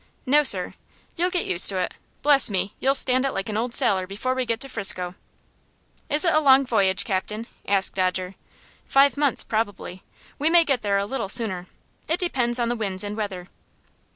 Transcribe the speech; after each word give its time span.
"No, 0.25 0.41
sir." 0.41 0.73
"You'll 1.15 1.29
get 1.29 1.45
used 1.45 1.69
to 1.69 1.77
it. 1.77 1.93
Bless 2.23 2.49
me, 2.49 2.73
you'll 2.79 2.95
stand 2.95 3.23
it 3.23 3.33
like 3.33 3.49
an 3.49 3.55
old 3.55 3.71
sailor 3.71 4.07
before 4.07 4.33
we 4.33 4.47
get 4.47 4.59
to 4.61 4.67
'Frisco." 4.67 5.13
"Is 6.09 6.25
it 6.25 6.33
a 6.33 6.39
long 6.39 6.65
voyage, 6.65 7.03
captain?" 7.03 7.45
asked 7.67 7.93
Dodger. 7.93 8.33
"Five 8.87 9.15
months, 9.15 9.43
probably. 9.43 10.01
We 10.39 10.49
may 10.49 10.63
get 10.65 10.81
there 10.81 10.97
a 10.97 11.05
little 11.05 11.29
sooner. 11.29 11.67
It 12.07 12.19
depends 12.19 12.57
on 12.57 12.67
the 12.69 12.75
winds 12.75 13.03
and 13.03 13.15
weather." 13.15 13.49